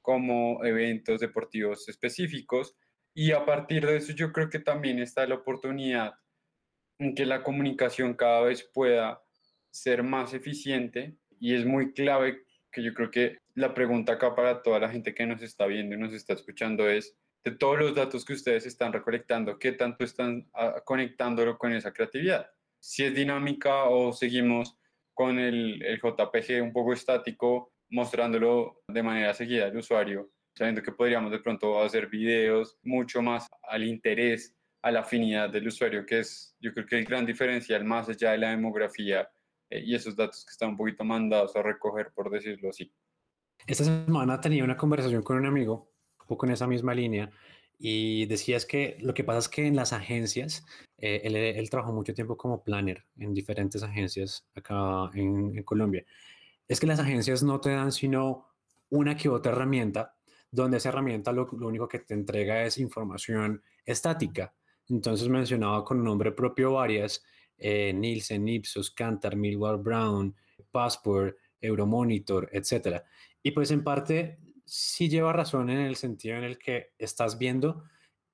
como 0.00 0.64
eventos 0.64 1.20
deportivos 1.20 1.88
específicos. 1.88 2.74
Y 3.14 3.32
a 3.32 3.44
partir 3.44 3.86
de 3.86 3.96
eso 3.96 4.12
yo 4.12 4.32
creo 4.32 4.48
que 4.48 4.58
también 4.58 4.98
está 4.98 5.26
la 5.26 5.36
oportunidad 5.36 6.14
en 6.98 7.14
que 7.14 7.26
la 7.26 7.42
comunicación 7.42 8.14
cada 8.14 8.42
vez 8.42 8.62
pueda 8.72 9.22
ser 9.70 10.02
más 10.02 10.32
eficiente 10.32 11.18
y 11.38 11.54
es 11.54 11.66
muy 11.66 11.92
clave 11.92 12.45
que 12.76 12.82
yo 12.82 12.92
creo 12.92 13.10
que 13.10 13.38
la 13.54 13.72
pregunta 13.72 14.12
acá 14.12 14.34
para 14.34 14.62
toda 14.62 14.78
la 14.78 14.90
gente 14.90 15.14
que 15.14 15.24
nos 15.24 15.40
está 15.40 15.64
viendo 15.64 15.94
y 15.94 15.98
nos 15.98 16.12
está 16.12 16.34
escuchando 16.34 16.86
es, 16.90 17.16
de 17.42 17.52
todos 17.52 17.78
los 17.78 17.94
datos 17.94 18.22
que 18.22 18.34
ustedes 18.34 18.66
están 18.66 18.92
recolectando, 18.92 19.58
¿qué 19.58 19.72
tanto 19.72 20.04
están 20.04 20.46
ah, 20.52 20.82
conectándolo 20.84 21.56
con 21.56 21.72
esa 21.72 21.92
creatividad? 21.92 22.50
si 22.86 23.04
es 23.04 23.14
dinámica 23.14 23.84
o 23.84 24.12
seguimos 24.12 24.76
con 25.12 25.38
el, 25.38 25.82
el, 25.82 25.98
JPG 25.98 26.62
un 26.62 26.72
poco 26.72 26.92
estático, 26.92 27.72
mostrándolo 27.90 28.82
de 28.86 29.02
manera 29.02 29.34
seguida 29.34 29.64
al 29.64 29.76
usuario, 29.76 30.30
sabiendo 30.54 30.82
que 30.82 30.92
podríamos 30.92 31.32
de 31.32 31.40
pronto 31.40 31.82
hacer 31.82 32.06
videos 32.08 32.78
mucho 32.84 33.22
más 33.22 33.48
al 33.62 33.82
interés, 33.82 34.54
a 34.82 34.92
la 34.92 35.00
afinidad 35.00 35.50
del 35.50 35.66
usuario, 35.66 36.06
que 36.06 36.20
es 36.20 36.54
yo 36.60 36.72
creo 36.72 36.86
que 36.86 36.98
el 36.98 37.06
gran 37.06 37.26
diferencial 37.26 37.84
más 37.84 38.08
allá 38.08 38.32
de 38.32 38.38
la 38.38 38.50
demografía 38.50 39.28
eh, 39.70 39.82
y 39.84 39.94
esos 39.94 40.16
datos 40.16 40.44
que 40.44 40.52
están 40.52 40.70
un 40.70 40.76
poquito 40.76 41.04
mandados 41.04 41.56
a 41.56 41.62
recoger, 41.62 42.12
por 42.14 42.30
decirlo 42.30 42.70
así. 42.70 42.92
Esta 43.66 43.84
semana 43.84 44.40
tenía 44.40 44.64
una 44.64 44.76
conversación 44.76 45.22
con 45.22 45.38
un 45.38 45.46
amigo, 45.46 45.90
un 46.20 46.26
poco 46.26 46.46
en 46.46 46.52
esa 46.52 46.66
misma 46.66 46.94
línea, 46.94 47.30
Y 47.78 48.24
decías 48.26 48.64
que 48.64 48.96
lo 49.00 49.12
que 49.12 49.22
pasa 49.22 49.38
es 49.40 49.48
que 49.50 49.66
en 49.66 49.76
las 49.76 49.92
agencias, 49.92 50.64
eh, 50.96 51.20
él, 51.24 51.68
trabajó 51.68 51.92
mucho 51.92 52.14
tiempo 52.14 52.36
como 52.36 52.62
planner 52.64 53.04
en 53.18 53.34
diferentes 53.34 53.82
agencias 53.82 54.46
acá 54.54 55.10
en, 55.14 55.62
Colombia. 55.62 56.04
Es 56.68 56.80
que 56.80 56.86
las 56.86 57.00
agencias 57.00 57.42
no 57.42 57.60
te 57.60 57.70
dan 57.70 57.92
sino 57.92 58.46
una 58.88 59.14
que 59.16 59.28
otra 59.28 59.52
herramienta, 59.52 60.16
donde 60.50 60.78
esa 60.78 60.88
herramienta 60.88 61.32
lo, 61.32 61.46
único 61.50 61.86
que 61.88 61.98
te 61.98 62.14
entrega 62.14 62.64
es 62.64 62.78
información 62.78 63.62
estática. 63.84 64.54
Entonces 64.88 65.28
mencionaba 65.28 65.84
con 65.84 66.02
nombre 66.02 66.32
propio 66.32 66.72
varias, 66.74 67.22
eh, 67.58 67.92
Nielsen, 67.94 68.46
Ipsos, 68.48 68.90
Kantar, 68.90 69.36
Millward 69.36 69.82
Brown, 69.82 70.34
Passport, 70.70 71.36
Euromonitor, 71.60 72.48
etc. 72.52 73.02
Y 73.42 73.52
pues 73.52 73.70
en 73.70 73.82
parte 73.82 74.38
sí 74.64 75.08
lleva 75.08 75.32
razón 75.32 75.70
en 75.70 75.78
el 75.78 75.96
sentido 75.96 76.36
en 76.36 76.44
el 76.44 76.58
que 76.58 76.92
estás 76.98 77.38
viendo 77.38 77.84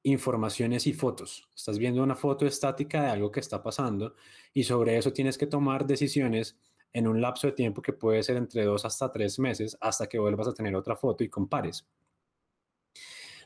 informaciones 0.02 0.86
y 0.86 0.92
fotos. 0.92 1.48
Estás 1.54 1.78
viendo 1.78 2.02
una 2.02 2.16
foto 2.16 2.46
estática 2.46 3.02
de 3.02 3.10
algo 3.10 3.30
que 3.30 3.40
está 3.40 3.62
pasando 3.62 4.16
y 4.52 4.64
sobre 4.64 4.96
eso 4.96 5.12
tienes 5.12 5.38
que 5.38 5.46
tomar 5.46 5.86
decisiones 5.86 6.58
en 6.92 7.06
un 7.06 7.20
lapso 7.20 7.46
de 7.46 7.52
tiempo 7.52 7.80
que 7.80 7.92
puede 7.92 8.22
ser 8.22 8.36
entre 8.36 8.64
dos 8.64 8.84
hasta 8.84 9.10
tres 9.10 9.38
meses 9.38 9.76
hasta 9.80 10.08
que 10.08 10.18
vuelvas 10.18 10.48
a 10.48 10.54
tener 10.54 10.74
otra 10.74 10.96
foto 10.96 11.24
y 11.24 11.28
compares. 11.28 11.86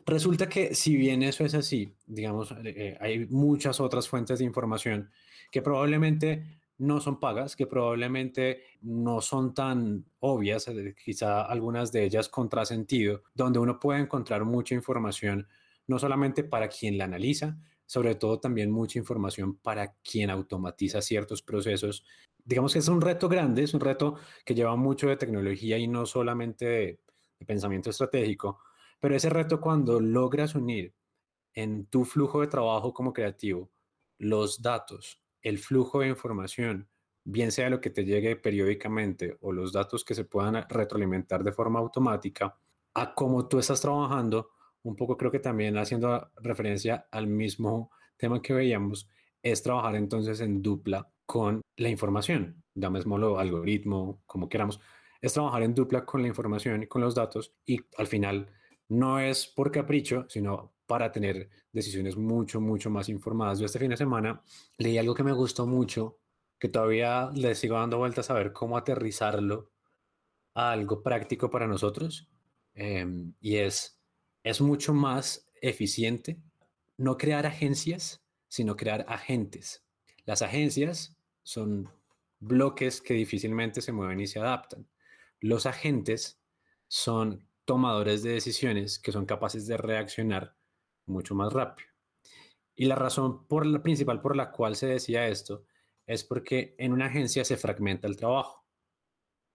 Resulta 0.06 0.48
que 0.48 0.72
si 0.76 0.94
bien 0.96 1.24
eso 1.24 1.44
es 1.44 1.54
así, 1.54 1.92
digamos, 2.06 2.54
eh, 2.64 2.96
hay 3.00 3.26
muchas 3.26 3.80
otras 3.80 4.08
fuentes 4.08 4.38
de 4.38 4.44
información 4.44 5.10
que 5.50 5.62
probablemente 5.62 6.60
no 6.78 7.00
son 7.00 7.18
pagas, 7.18 7.56
que 7.56 7.66
probablemente 7.66 8.62
no 8.82 9.20
son 9.20 9.52
tan 9.52 10.04
obvias, 10.20 10.68
eh, 10.68 10.94
quizá 11.04 11.42
algunas 11.42 11.90
de 11.90 12.04
ellas 12.04 12.28
contrasentido, 12.28 13.24
donde 13.34 13.58
uno 13.58 13.80
puede 13.80 14.00
encontrar 14.00 14.44
mucha 14.44 14.76
información, 14.76 15.48
no 15.88 15.98
solamente 15.98 16.44
para 16.44 16.68
quien 16.68 16.98
la 16.98 17.04
analiza, 17.04 17.58
sobre 17.84 18.14
todo 18.14 18.38
también 18.38 18.70
mucha 18.70 19.00
información 19.00 19.56
para 19.56 19.94
quien 20.08 20.30
automatiza 20.30 21.02
ciertos 21.02 21.42
procesos. 21.42 22.04
Digamos 22.44 22.72
que 22.72 22.78
es 22.78 22.86
un 22.86 23.00
reto 23.00 23.28
grande, 23.28 23.64
es 23.64 23.74
un 23.74 23.80
reto 23.80 24.16
que 24.44 24.54
lleva 24.54 24.76
mucho 24.76 25.08
de 25.08 25.16
tecnología 25.16 25.78
y 25.78 25.88
no 25.88 26.06
solamente 26.06 27.00
de 27.38 27.44
pensamiento 27.44 27.90
estratégico, 27.90 28.60
pero 29.06 29.14
ese 29.14 29.30
reto 29.30 29.60
cuando 29.60 30.00
logras 30.00 30.56
unir 30.56 30.92
en 31.54 31.86
tu 31.86 32.04
flujo 32.04 32.40
de 32.40 32.48
trabajo 32.48 32.92
como 32.92 33.12
creativo 33.12 33.70
los 34.18 34.60
datos, 34.60 35.22
el 35.42 35.58
flujo 35.58 36.00
de 36.00 36.08
información, 36.08 36.88
bien 37.22 37.52
sea 37.52 37.70
lo 37.70 37.80
que 37.80 37.90
te 37.90 38.04
llegue 38.04 38.34
periódicamente 38.34 39.38
o 39.42 39.52
los 39.52 39.72
datos 39.72 40.04
que 40.04 40.16
se 40.16 40.24
puedan 40.24 40.66
retroalimentar 40.68 41.44
de 41.44 41.52
forma 41.52 41.78
automática, 41.78 42.58
a 42.94 43.14
cómo 43.14 43.46
tú 43.46 43.60
estás 43.60 43.80
trabajando, 43.80 44.50
un 44.82 44.96
poco 44.96 45.16
creo 45.16 45.30
que 45.30 45.38
también 45.38 45.78
haciendo 45.78 46.28
referencia 46.42 47.06
al 47.12 47.28
mismo 47.28 47.92
tema 48.16 48.42
que 48.42 48.54
veíamos, 48.54 49.08
es 49.40 49.62
trabajar 49.62 49.94
entonces 49.94 50.40
en 50.40 50.62
dupla 50.62 51.08
con 51.26 51.60
la 51.76 51.88
información, 51.90 52.64
llamémoslo 52.74 53.38
algoritmo, 53.38 54.24
como 54.26 54.48
queramos, 54.48 54.80
es 55.20 55.32
trabajar 55.32 55.62
en 55.62 55.76
dupla 55.76 56.04
con 56.04 56.22
la 56.22 56.26
información 56.26 56.82
y 56.82 56.88
con 56.88 57.02
los 57.02 57.14
datos 57.14 57.54
y 57.64 57.78
al 57.98 58.08
final 58.08 58.50
no 58.88 59.18
es 59.20 59.46
por 59.46 59.70
capricho, 59.70 60.26
sino 60.28 60.72
para 60.86 61.10
tener 61.10 61.50
decisiones 61.72 62.16
mucho, 62.16 62.60
mucho 62.60 62.90
más 62.90 63.08
informadas. 63.08 63.58
Yo 63.58 63.66
este 63.66 63.78
fin 63.78 63.90
de 63.90 63.96
semana 63.96 64.42
leí 64.78 64.98
algo 64.98 65.14
que 65.14 65.24
me 65.24 65.32
gustó 65.32 65.66
mucho, 65.66 66.18
que 66.58 66.68
todavía 66.68 67.30
le 67.34 67.54
sigo 67.54 67.76
dando 67.76 67.98
vueltas 67.98 68.30
a 68.30 68.34
ver 68.34 68.52
cómo 68.52 68.76
aterrizarlo 68.76 69.70
a 70.54 70.70
algo 70.70 71.02
práctico 71.02 71.50
para 71.50 71.66
nosotros. 71.66 72.28
Em, 72.74 73.34
y 73.40 73.56
es, 73.56 73.98
es 74.42 74.60
mucho 74.60 74.94
más 74.94 75.50
eficiente 75.60 76.38
no 76.96 77.16
crear 77.16 77.46
agencias, 77.46 78.22
sino 78.48 78.76
crear 78.76 79.04
agentes. 79.08 79.84
Las 80.24 80.42
agencias 80.42 81.16
son 81.42 81.90
bloques 82.40 83.00
que 83.00 83.14
difícilmente 83.14 83.80
se 83.80 83.92
mueven 83.92 84.20
y 84.20 84.26
se 84.26 84.38
adaptan. 84.38 84.88
Los 85.40 85.66
agentes 85.66 86.40
son 86.88 87.45
tomadores 87.66 88.22
de 88.22 88.32
decisiones 88.32 88.98
que 88.98 89.12
son 89.12 89.26
capaces 89.26 89.66
de 89.66 89.76
reaccionar 89.76 90.56
mucho 91.06 91.34
más 91.34 91.52
rápido. 91.52 91.88
Y 92.74 92.86
la 92.86 92.94
razón 92.94 93.46
por 93.46 93.66
la 93.66 93.82
principal 93.82 94.22
por 94.22 94.36
la 94.36 94.52
cual 94.52 94.76
se 94.76 94.86
decía 94.86 95.28
esto 95.28 95.64
es 96.06 96.24
porque 96.24 96.74
en 96.78 96.92
una 96.92 97.06
agencia 97.06 97.44
se 97.44 97.56
fragmenta 97.56 98.06
el 98.06 98.16
trabajo. 98.16 98.64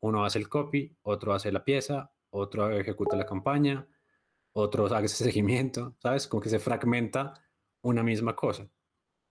Uno 0.02 0.26
hace 0.26 0.40
el 0.40 0.50
copy, 0.50 0.98
otro 1.02 1.34
hace 1.34 1.52
la 1.52 1.64
pieza, 1.64 2.12
otro 2.32 2.70
ejecuta 2.72 3.16
la 3.16 3.26
campaña, 3.26 3.88
otro 4.54 4.86
hace 4.88 5.08
seguimiento, 5.08 5.96
¿sabes? 6.00 6.28
Como 6.28 6.42
que 6.42 6.50
se 6.50 6.60
fragmenta 6.60 7.34
una 7.82 8.04
misma 8.04 8.36
cosa. 8.36 8.70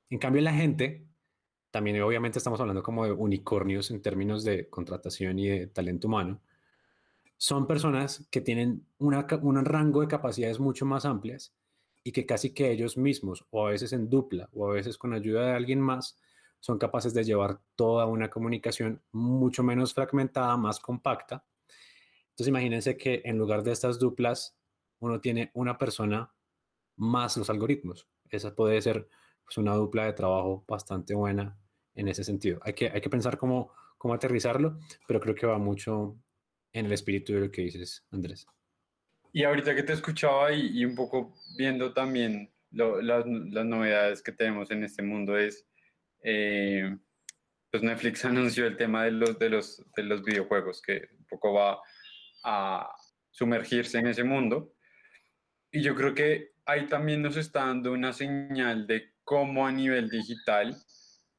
En 0.08 0.18
cambio, 0.18 0.42
la 0.42 0.52
gente, 0.52 1.06
también 1.70 2.00
obviamente 2.02 2.38
estamos 2.38 2.60
hablando 2.60 2.82
como 2.82 3.04
de 3.04 3.12
unicornios 3.12 3.90
en 3.90 4.02
términos 4.02 4.44
de 4.44 4.68
contratación 4.68 5.38
y 5.38 5.48
de 5.48 5.66
talento 5.66 6.08
humano, 6.08 6.40
son 7.42 7.66
personas 7.66 8.26
que 8.30 8.42
tienen 8.42 8.86
una, 8.98 9.26
un 9.40 9.64
rango 9.64 10.02
de 10.02 10.08
capacidades 10.08 10.60
mucho 10.60 10.84
más 10.84 11.06
amplias 11.06 11.54
y 12.04 12.12
que 12.12 12.26
casi 12.26 12.52
que 12.52 12.70
ellos 12.70 12.98
mismos, 12.98 13.46
o 13.48 13.66
a 13.66 13.70
veces 13.70 13.94
en 13.94 14.10
dupla, 14.10 14.50
o 14.52 14.68
a 14.68 14.74
veces 14.74 14.98
con 14.98 15.14
ayuda 15.14 15.46
de 15.46 15.52
alguien 15.52 15.80
más, 15.80 16.18
son 16.58 16.76
capaces 16.76 17.14
de 17.14 17.24
llevar 17.24 17.58
toda 17.76 18.04
una 18.04 18.28
comunicación 18.28 19.02
mucho 19.12 19.62
menos 19.62 19.94
fragmentada, 19.94 20.54
más 20.58 20.80
compacta. 20.80 21.42
Entonces 22.28 22.48
imagínense 22.48 22.98
que 22.98 23.22
en 23.24 23.38
lugar 23.38 23.62
de 23.62 23.72
estas 23.72 23.98
duplas, 23.98 24.58
uno 24.98 25.22
tiene 25.22 25.50
una 25.54 25.78
persona 25.78 26.30
más 26.96 27.38
los 27.38 27.48
algoritmos. 27.48 28.06
Esa 28.28 28.54
puede 28.54 28.82
ser 28.82 29.08
pues, 29.46 29.56
una 29.56 29.74
dupla 29.76 30.04
de 30.04 30.12
trabajo 30.12 30.62
bastante 30.68 31.14
buena 31.14 31.58
en 31.94 32.06
ese 32.08 32.22
sentido. 32.22 32.60
Hay 32.64 32.74
que, 32.74 32.90
hay 32.90 33.00
que 33.00 33.08
pensar 33.08 33.38
cómo, 33.38 33.72
cómo 33.96 34.12
aterrizarlo, 34.12 34.76
pero 35.08 35.20
creo 35.20 35.34
que 35.34 35.46
va 35.46 35.56
mucho 35.56 36.18
en 36.72 36.86
el 36.86 36.92
espíritu 36.92 37.32
de 37.34 37.40
lo 37.40 37.50
que 37.50 37.62
dices, 37.62 38.04
Andrés. 38.10 38.46
Y 39.32 39.44
ahorita 39.44 39.74
que 39.74 39.82
te 39.82 39.92
escuchaba 39.92 40.52
y, 40.52 40.84
un 40.84 40.94
poco 40.94 41.34
viendo 41.56 41.92
también 41.92 42.50
las, 42.70 43.26
novedades 43.26 44.22
que 44.22 44.32
tenemos 44.32 44.70
en 44.70 44.84
este 44.84 45.02
mundo 45.02 45.38
es, 45.38 45.66
eh, 46.22 46.96
pues 47.70 47.82
Netflix 47.82 48.24
anunció 48.24 48.66
el 48.66 48.76
tema 48.76 49.04
de 49.04 49.12
los, 49.12 49.38
de, 49.38 49.50
los, 49.50 49.84
de 49.96 50.02
los 50.02 50.24
videojuegos, 50.24 50.82
que 50.82 51.08
un 51.18 51.26
poco 51.26 51.52
va 51.54 51.80
a 52.44 52.90
sumergirse 53.30 53.98
en 53.98 54.08
ese 54.08 54.24
mundo. 54.24 54.74
Y 55.70 55.82
yo 55.82 55.94
creo 55.94 56.14
que 56.14 56.52
ahí 56.66 56.86
también 56.86 57.22
nos 57.22 57.36
está 57.36 57.66
dando 57.66 57.92
una 57.92 58.12
señal 58.12 58.86
de 58.86 59.14
cómo 59.22 59.66
a 59.66 59.72
nivel 59.72 60.10
digital 60.10 60.76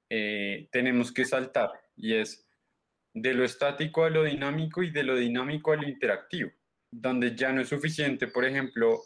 eh, 0.09 0.69
tenemos 0.71 1.11
que 1.11 1.25
saltar. 1.25 1.71
Y 1.95 2.13
es, 2.13 2.47
de 3.13 3.33
lo 3.33 3.43
estático 3.43 4.03
a 4.03 4.09
lo 4.09 4.23
dinámico 4.23 4.83
y 4.83 4.91
de 4.91 5.03
lo 5.03 5.15
dinámico 5.15 5.71
a 5.71 5.75
lo 5.75 5.87
interactivo, 5.87 6.51
donde 6.89 7.35
ya 7.35 7.51
no 7.51 7.61
es 7.61 7.69
suficiente, 7.69 8.27
por 8.27 8.45
ejemplo, 8.45 9.01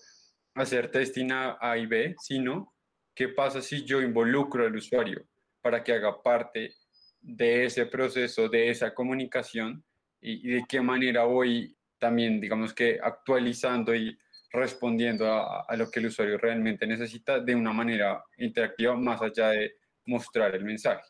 hacer 0.54 0.90
testing 0.90 1.30
A, 1.32 1.78
y 1.78 1.86
B, 1.86 2.16
sino 2.20 2.74
qué 3.14 3.30
pasa 3.30 3.62
si 3.62 3.84
yo 3.84 4.02
involucro 4.02 4.66
al 4.66 4.76
usuario 4.76 5.26
para 5.62 5.84
que 5.84 5.94
haga 5.94 6.22
parte 6.22 6.76
de 7.22 7.66
ese 7.66 7.86
proceso, 7.88 8.48
de 8.50 8.70
esa 8.70 8.94
comunicación 8.94 9.84
y, 10.22 10.48
de 10.50 10.64
qué 10.68 10.82
manera 10.82 11.24
voy 11.24 11.76
también, 11.98 12.40
digamos 12.40 12.74
que 12.74 13.00
actualizando 13.02 13.96
y 13.96 14.18
respondiendo 14.52 15.32
a, 15.32 15.76
lo 15.76 15.90
que 15.90 16.00
el 16.00 16.08
usuario 16.08 16.38
realmente 16.38 16.88
necesita 16.88 17.40
de 17.40 17.56
una 17.56 17.74
manera 17.74 18.24
interactiva 18.38 18.96
más 18.96 19.22
allá 19.22 19.50
de 19.50 19.76
mostrar 20.06 20.56
el 20.56 20.64
mensaje. 20.64 21.04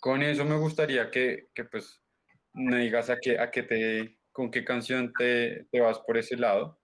Con 0.00 0.22
eso 0.22 0.44
me 0.44 0.56
gustaría 0.56 1.10
que, 1.10 1.48
que 1.54 1.64
pues 1.64 1.99
me 2.52 2.78
digas 2.78 3.10
a 3.10 3.18
qué, 3.18 3.38
a 3.38 3.50
qué 3.50 3.62
te, 3.62 4.18
con 4.32 4.50
qué 4.50 4.64
canción 4.64 5.12
te, 5.16 5.66
te 5.70 5.80
vas 5.80 5.98
por 6.00 6.18
ese 6.18 6.36
lado 6.36 6.78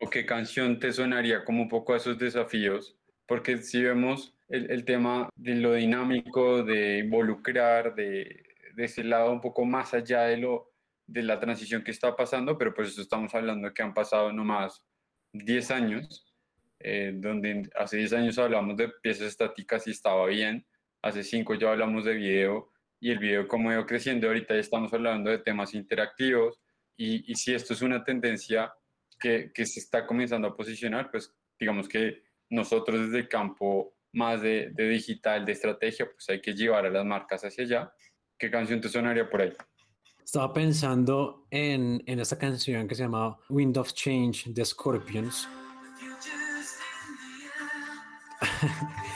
o 0.00 0.08
qué 0.08 0.24
canción 0.24 0.78
te 0.78 0.92
sonaría 0.92 1.44
como 1.44 1.62
un 1.62 1.68
poco 1.68 1.92
a 1.92 1.98
esos 1.98 2.18
desafíos, 2.18 2.96
porque 3.26 3.58
si 3.58 3.82
vemos 3.82 4.34
el, 4.48 4.70
el 4.70 4.84
tema 4.84 5.28
de 5.36 5.54
lo 5.54 5.74
dinámico, 5.74 6.62
de 6.62 6.98
involucrar, 6.98 7.94
de, 7.94 8.44
de, 8.74 8.84
ese 8.84 9.04
lado 9.04 9.30
un 9.30 9.40
poco 9.40 9.64
más 9.64 9.92
allá 9.92 10.22
de, 10.22 10.38
lo, 10.38 10.72
de 11.06 11.22
la 11.22 11.38
transición 11.38 11.84
que 11.84 11.90
está 11.90 12.16
pasando, 12.16 12.56
pero 12.56 12.72
pues 12.72 12.88
eso 12.88 13.02
estamos 13.02 13.34
hablando 13.34 13.72
que 13.74 13.82
han 13.82 13.92
pasado 13.92 14.32
nomás 14.32 14.82
10 15.32 15.70
años, 15.70 16.34
eh, 16.78 17.12
donde 17.14 17.68
hace 17.76 17.98
10 17.98 18.14
años 18.14 18.38
hablamos 18.38 18.76
de 18.76 18.88
piezas 19.02 19.28
estáticas 19.28 19.86
y 19.86 19.90
estaba 19.90 20.26
bien, 20.26 20.66
hace 21.02 21.22
5 21.22 21.54
ya 21.54 21.70
hablamos 21.70 22.04
de 22.06 22.14
video 22.14 22.72
y 23.00 23.10
el 23.10 23.18
video 23.18 23.48
como 23.48 23.70
ha 23.70 23.74
ido 23.74 23.86
creciendo, 23.86 24.28
ahorita 24.28 24.54
ya 24.54 24.60
estamos 24.60 24.92
hablando 24.92 25.30
de 25.30 25.38
temas 25.38 25.74
interactivos 25.74 26.60
y, 26.96 27.30
y 27.30 27.34
si 27.34 27.54
esto 27.54 27.72
es 27.72 27.82
una 27.82 28.04
tendencia 28.04 28.72
que, 29.18 29.50
que, 29.54 29.66
se 29.66 29.80
está 29.80 30.06
comenzando 30.06 30.48
a 30.48 30.56
posicionar, 30.56 31.10
pues 31.10 31.34
digamos 31.58 31.88
que 31.88 32.22
nosotros 32.50 33.06
desde 33.06 33.20
el 33.20 33.28
campo 33.28 33.94
más 34.12 34.42
de, 34.42 34.70
de, 34.72 34.88
digital, 34.88 35.46
de 35.46 35.52
estrategia, 35.52 36.10
pues 36.10 36.28
hay 36.28 36.40
que 36.40 36.52
llevar 36.52 36.84
a 36.84 36.90
las 36.90 37.04
marcas 37.04 37.42
hacia 37.42 37.64
allá. 37.64 37.92
¿Qué 38.38 38.50
canción 38.50 38.80
te 38.80 38.88
sonaría 38.88 39.28
por 39.28 39.42
ahí? 39.42 39.52
Estaba 40.24 40.52
pensando 40.52 41.46
en, 41.50 42.02
en 42.06 42.20
esta 42.20 42.38
canción 42.38 42.86
que 42.86 42.94
se 42.94 43.02
llama 43.02 43.38
Wind 43.48 43.76
of 43.78 43.92
Change 43.92 44.50
de 44.52 44.64
Scorpions. 44.64 45.48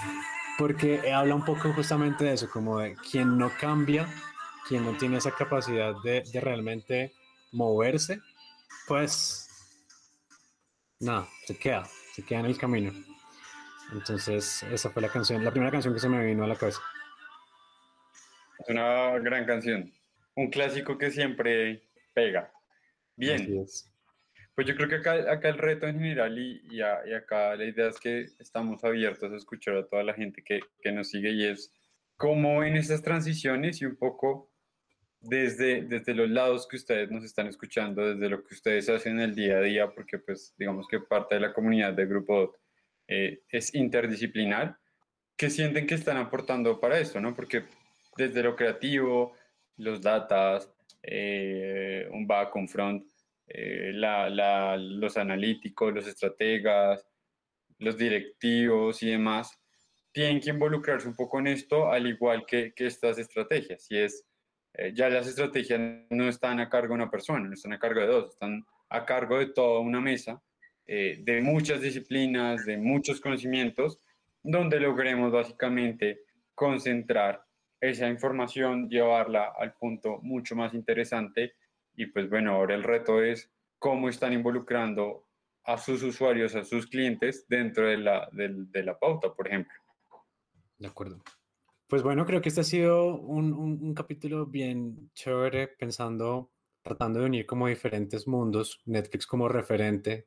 porque 0.58 1.12
habla 1.12 1.34
un 1.34 1.44
poco 1.44 1.72
justamente 1.72 2.24
de 2.24 2.34
eso, 2.34 2.48
como 2.50 2.78
de 2.78 2.96
quien 2.96 3.38
no 3.38 3.50
cambia, 3.58 4.06
quien 4.68 4.84
no 4.84 4.96
tiene 4.96 5.18
esa 5.18 5.32
capacidad 5.32 5.94
de, 6.02 6.22
de 6.32 6.40
realmente 6.40 7.12
moverse, 7.52 8.20
pues 8.86 9.48
nada, 11.00 11.28
se 11.46 11.56
queda, 11.56 11.84
se 12.12 12.24
queda 12.24 12.40
en 12.40 12.46
el 12.46 12.58
camino. 12.58 12.92
Entonces, 13.92 14.62
esa 14.64 14.90
fue 14.90 15.02
la 15.02 15.08
canción, 15.08 15.44
la 15.44 15.50
primera 15.50 15.70
canción 15.70 15.94
que 15.94 16.00
se 16.00 16.08
me 16.08 16.24
vino 16.24 16.44
a 16.44 16.48
la 16.48 16.56
cabeza. 16.56 16.80
Es 18.58 18.68
una 18.68 19.18
gran 19.18 19.44
canción, 19.44 19.92
un 20.34 20.50
clásico 20.50 20.96
que 20.96 21.10
siempre 21.10 21.82
pega. 22.14 22.52
Bien. 23.16 23.66
Pues 24.54 24.68
yo 24.68 24.76
creo 24.76 24.88
que 24.88 24.96
acá, 24.96 25.32
acá 25.32 25.48
el 25.48 25.58
reto 25.58 25.86
en 25.86 25.98
general 25.98 26.38
y, 26.38 26.62
y, 26.70 26.80
acá 26.80 27.56
la 27.56 27.64
idea 27.64 27.88
es 27.88 27.98
que 27.98 28.26
estamos 28.38 28.84
abiertos 28.84 29.32
a 29.32 29.36
escuchar 29.36 29.76
a 29.76 29.86
toda 29.86 30.04
la 30.04 30.14
gente 30.14 30.42
que, 30.44 30.60
que 30.80 30.92
nos 30.92 31.08
sigue 31.08 31.30
y 31.30 31.44
es 31.46 31.72
cómo 32.16 32.62
en 32.62 32.76
estas 32.76 33.02
transiciones 33.02 33.82
y 33.82 33.86
un 33.86 33.96
poco 33.96 34.52
desde, 35.20 35.82
desde 35.82 36.14
los 36.14 36.28
lados 36.30 36.68
que 36.68 36.76
ustedes 36.76 37.10
nos 37.10 37.24
están 37.24 37.46
escuchando, 37.46 38.14
desde 38.14 38.28
lo 38.28 38.44
que 38.44 38.54
ustedes 38.54 38.88
hacen 38.88 39.14
en 39.14 39.30
el 39.30 39.34
día 39.34 39.56
a 39.56 39.62
día, 39.62 39.90
porque 39.90 40.18
pues 40.18 40.54
digamos 40.56 40.86
que 40.86 41.00
parte 41.00 41.34
de 41.34 41.40
la 41.40 41.52
comunidad 41.52 41.94
del 41.94 42.08
Grupo 42.08 42.54
eh, 43.08 43.42
es 43.48 43.74
interdisciplinar, 43.74 44.78
que 45.36 45.50
sienten 45.50 45.86
que 45.86 45.94
están 45.94 46.16
aportando 46.16 46.78
para 46.78 46.98
esto, 46.98 47.20
¿no? 47.20 47.34
Porque 47.34 47.64
desde 48.16 48.42
lo 48.42 48.54
creativo, 48.54 49.34
los 49.76 50.00
datas, 50.00 50.70
eh, 51.02 52.08
un 52.12 52.26
back, 52.26 52.54
un 52.54 52.68
front, 52.68 53.04
eh, 53.46 53.92
los 53.94 55.16
analíticos, 55.16 55.92
los 55.92 56.06
estrategas, 56.06 57.06
los 57.78 57.96
directivos 57.96 59.02
y 59.02 59.10
demás, 59.10 59.60
tienen 60.12 60.40
que 60.40 60.50
involucrarse 60.50 61.08
un 61.08 61.16
poco 61.16 61.40
en 61.40 61.48
esto, 61.48 61.90
al 61.90 62.06
igual 62.06 62.46
que, 62.46 62.72
que 62.72 62.86
estas 62.86 63.18
estrategias. 63.18 63.86
Y 63.90 63.98
es, 63.98 64.24
eh, 64.74 64.92
ya 64.94 65.08
las 65.08 65.26
estrategias 65.26 65.80
no 66.10 66.28
están 66.28 66.60
a 66.60 66.68
cargo 66.68 66.88
de 66.88 67.02
una 67.02 67.10
persona, 67.10 67.46
no 67.46 67.54
están 67.54 67.72
a 67.72 67.78
cargo 67.78 68.00
de 68.00 68.06
dos, 68.06 68.30
están 68.30 68.64
a 68.88 69.04
cargo 69.04 69.38
de 69.38 69.46
toda 69.46 69.80
una 69.80 70.00
mesa, 70.00 70.42
eh, 70.86 71.18
de 71.20 71.40
muchas 71.40 71.80
disciplinas, 71.80 72.64
de 72.64 72.76
muchos 72.76 73.20
conocimientos, 73.20 73.98
donde 74.42 74.78
logremos 74.78 75.32
básicamente 75.32 76.20
concentrar 76.54 77.42
esa 77.80 78.08
información, 78.08 78.88
llevarla 78.88 79.52
al 79.58 79.74
punto 79.74 80.20
mucho 80.22 80.54
más 80.54 80.74
interesante 80.74 81.54
y 81.96 82.06
pues 82.06 82.28
bueno, 82.28 82.52
ahora 82.52 82.74
el 82.74 82.82
reto 82.82 83.22
es 83.22 83.50
cómo 83.78 84.08
están 84.08 84.32
involucrando 84.32 85.26
a 85.64 85.78
sus 85.78 86.02
usuarios, 86.02 86.54
a 86.54 86.64
sus 86.64 86.86
clientes 86.86 87.46
dentro 87.48 87.86
de 87.88 87.98
la, 87.98 88.28
de, 88.32 88.82
la 88.82 88.98
pauta, 88.98 89.32
por 89.32 89.48
ejemplo. 89.48 89.74
De 90.78 90.86
acuerdo. 90.86 91.22
Pues 91.88 92.02
bueno, 92.02 92.26
creo 92.26 92.40
que 92.40 92.48
este 92.48 92.60
ha 92.60 92.64
sido 92.64 93.16
un, 93.16 93.52
un, 93.52 93.94
capítulo 93.94 94.46
bien 94.46 95.10
chévere 95.14 95.68
pensando, 95.68 96.50
tratando 96.82 97.20
de 97.20 97.26
unir 97.26 97.46
como 97.46 97.68
diferentes 97.68 98.26
mundos, 98.26 98.82
Netflix 98.84 99.26
como 99.26 99.48
referente, 99.48 100.26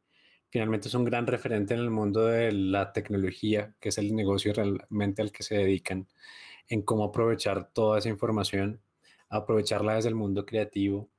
finalmente 0.49 0.87
es 0.87 0.93
un 0.93 1.03
gran 1.03 1.27
referente 1.27 1.73
en 1.73 1.81
el 1.81 1.89
mundo 1.89 2.25
de 2.25 2.51
la 2.51 2.93
tecnología, 2.93 3.75
que 3.79 3.89
es 3.89 3.97
el 3.97 4.15
negocio 4.15 4.53
realmente 4.53 5.21
al 5.21 5.31
que 5.31 5.43
se 5.43 5.55
dedican, 5.55 6.07
en 6.67 6.81
cómo 6.81 7.05
aprovechar 7.05 7.71
toda 7.73 7.99
esa 7.99 8.09
información, 8.09 8.81
aprovecharla 9.29 9.95
desde 9.95 10.09
el 10.09 10.15
mundo 10.15 10.45
creativo, 10.45 11.09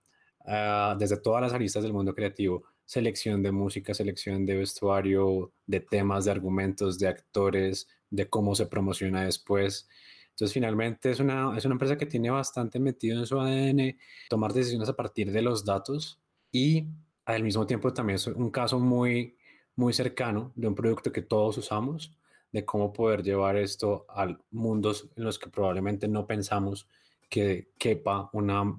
Ah, 0.44 0.96
desde 0.98 1.18
todas 1.18 1.42
las 1.42 1.52
aristas 1.52 1.82
del 1.82 1.92
mundo 1.92 2.14
creativo, 2.14 2.64
selección 2.84 3.42
de 3.42 3.52
música, 3.52 3.92
selección 3.92 4.46
de 4.46 4.56
vestuario, 4.56 5.52
de 5.66 5.80
temas, 5.80 6.24
de 6.24 6.30
argumentos, 6.30 6.98
de 6.98 7.08
actores, 7.08 7.88
de 8.10 8.28
cómo 8.28 8.54
se 8.54 8.66
promociona 8.66 9.24
después. 9.24 9.88
Entonces, 10.30 10.54
finalmente 10.54 11.10
es 11.10 11.20
una, 11.20 11.56
es 11.56 11.64
una 11.64 11.74
empresa 11.74 11.98
que 11.98 12.06
tiene 12.06 12.30
bastante 12.30 12.78
metido 12.78 13.18
en 13.18 13.26
su 13.26 13.38
ADN 13.38 13.98
tomar 14.30 14.52
decisiones 14.52 14.88
a 14.88 14.96
partir 14.96 15.32
de 15.32 15.42
los 15.42 15.64
datos 15.64 16.20
y 16.50 16.86
al 17.26 17.42
mismo 17.42 17.66
tiempo 17.66 17.92
también 17.92 18.16
es 18.16 18.26
un 18.26 18.50
caso 18.50 18.78
muy, 18.80 19.36
muy 19.76 19.92
cercano 19.92 20.52
de 20.54 20.68
un 20.68 20.74
producto 20.74 21.12
que 21.12 21.22
todos 21.22 21.58
usamos, 21.58 22.16
de 22.52 22.64
cómo 22.64 22.92
poder 22.92 23.22
llevar 23.22 23.56
esto 23.56 24.06
a 24.08 24.34
mundos 24.50 25.10
en 25.16 25.24
los 25.24 25.38
que 25.38 25.50
probablemente 25.50 26.08
no 26.08 26.26
pensamos 26.26 26.88
que 27.28 27.70
quepa 27.78 28.30
una 28.32 28.78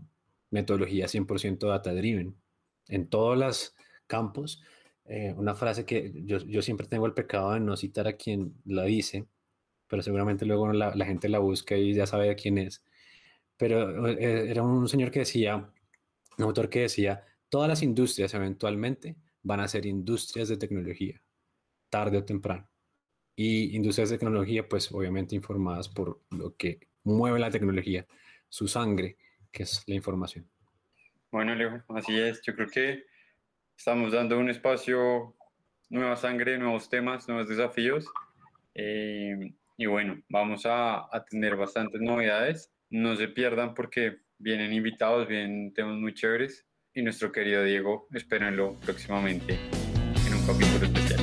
metodología 0.52 1.08
100% 1.08 1.68
data-driven. 1.68 2.36
En 2.88 3.10
todos 3.10 3.38
los 3.38 3.76
campos, 4.08 4.64
eh, 5.06 5.34
una 5.38 5.56
frase 5.56 5.86
que 5.86 6.14
yo, 6.26 6.40
yo, 6.40 6.62
siempre 6.62 6.88
tengo 6.88 7.06
el 7.06 7.14
pecado 7.14 7.54
de 7.54 7.60
no 7.60 7.78
citar 7.78 8.08
a 8.08 8.14
quien 8.14 8.54
la 8.66 8.84
dice, 8.84 9.28
pero 9.88 10.04
seguramente 10.04 10.46
luego 10.46 10.72
la, 10.74 10.96
la 10.96 11.06
gente 11.06 11.30
la 11.30 11.40
busca 11.40 11.76
y 11.78 11.94
ya 11.94 12.06
sabe 12.06 12.30
a 12.30 12.36
quién 12.36 12.58
es. 12.58 12.84
Pero 13.58 14.08
eh, 14.08 14.50
era 14.50 14.64
un 14.64 14.88
señor 14.88 15.12
que 15.12 15.20
decía, 15.20 15.72
un 16.38 16.44
autor 16.46 16.70
que 16.70 16.82
decía, 16.82 17.26
todas 17.50 17.68
las 17.70 17.84
industrias 17.84 18.34
eventualmente 18.34 19.16
van 19.44 19.60
a 19.62 19.68
ser 19.68 19.86
industrias 19.86 20.50
de 20.50 20.58
tecnología, 20.58 21.22
tarde 21.90 22.18
o 22.20 22.26
temprano. 22.26 22.70
Y 23.36 23.76
industrias 23.76 24.10
de 24.10 24.18
tecnología, 24.18 24.68
pues 24.68 24.92
obviamente 24.92 25.36
informadas 25.36 25.90
por 25.90 26.22
lo 26.30 26.56
que 26.56 26.88
mueve 27.04 27.40
la 27.40 27.52
tecnología, 27.52 28.06
su 28.50 28.68
sangre, 28.68 29.18
que 29.52 29.64
es 29.64 29.84
la 29.88 29.96
información. 29.96 30.50
Bueno, 31.32 31.54
Leo, 31.56 31.84
así 31.90 32.20
es. 32.20 32.42
Yo 32.42 32.56
creo 32.56 32.68
que 32.68 33.04
estamos 33.78 34.12
dando 34.12 34.38
un 34.38 34.50
espacio, 34.50 35.36
nueva 35.90 36.16
sangre, 36.16 36.58
nuevos 36.58 36.90
temas, 36.90 37.28
nuevos 37.28 37.48
desafíos. 37.48 38.06
Eh, 38.74 39.54
y 39.78 39.86
bueno, 39.86 40.22
vamos 40.30 40.66
a, 40.66 41.08
a, 41.16 41.26
tener 41.30 41.56
bastantes 41.56 42.02
novedades. 42.02 42.72
No 42.90 43.16
se 43.16 43.28
pierdan 43.28 43.74
porque 43.74 44.18
vienen 44.38 44.74
invitados, 44.74 45.28
vienen 45.28 45.74
temas 45.74 45.98
muy 45.98 46.14
chéveres. 46.14 46.66
Y 46.94 47.04
nuestro 47.04 47.32
querido 47.32 47.64
Diego, 47.64 48.08
espérenlo 48.12 48.78
próximamente 48.80 49.54
en 49.54 50.34
un 50.34 50.46
capítulo 50.46 50.86
especial. 50.86 51.22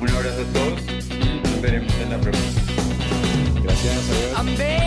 Un 0.00 0.08
abrazo 0.08 0.42
a 0.42 0.52
todos 0.52 0.80
y 1.10 1.40
nos 1.42 1.62
veremos 1.62 1.94
en 2.00 2.10
la 2.10 2.20
próxima. 2.20 2.62
Gracias. 3.62 4.81